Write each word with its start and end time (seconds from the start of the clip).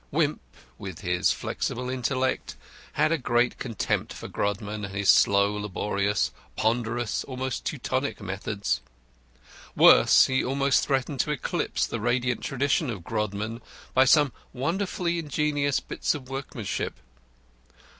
Wimp, 0.09 0.41
with 0.79 1.01
his 1.01 1.31
flexible 1.31 1.87
intellect, 1.87 2.55
had 2.93 3.11
a 3.11 3.19
great 3.19 3.59
contempt 3.59 4.13
for 4.13 4.27
Grodman 4.27 4.83
and 4.83 4.95
his 4.95 5.11
slow, 5.11 5.53
laborious, 5.55 6.31
ponderous, 6.55 7.23
almost 7.25 7.65
Teutonic 7.65 8.19
methods. 8.19 8.81
Worse, 9.75 10.25
he 10.25 10.43
almost 10.43 10.87
threatened 10.87 11.19
to 11.19 11.29
eclipse 11.29 11.85
the 11.85 11.99
radiant 12.01 12.41
tradition 12.41 12.89
of 12.89 13.03
Grodman 13.03 13.61
by 13.93 14.05
some 14.05 14.33
wonderfully 14.53 15.19
ingenious 15.19 15.79
bits 15.79 16.15
of 16.15 16.29
workmanship. 16.29 16.95